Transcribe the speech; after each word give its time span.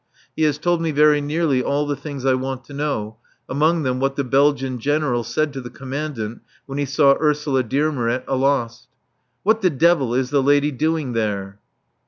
He 0.35 0.41
has 0.45 0.57
told 0.57 0.81
me 0.81 0.89
very 0.89 1.21
nearly 1.21 1.61
all 1.61 1.85
the 1.85 1.95
things 1.95 2.25
I 2.25 2.33
want 2.33 2.63
to 2.65 2.73
know, 2.73 3.17
among 3.47 3.83
them 3.83 3.99
what 3.99 4.15
the 4.15 4.23
Belgian 4.23 4.79
General 4.79 5.23
said 5.23 5.53
to 5.53 5.61
the 5.61 5.69
Commandant 5.69 6.41
when 6.65 6.79
he 6.79 6.85
saw 6.85 7.13
Ursula 7.21 7.61
Dearmer 7.61 8.09
at 8.09 8.25
Alost: 8.27 8.87
"What 9.43 9.61
the 9.61 9.69
devil 9.69 10.15
is 10.15 10.31
the 10.31 10.41
lady 10.41 10.71
doing 10.71 11.13
there?" 11.13 11.59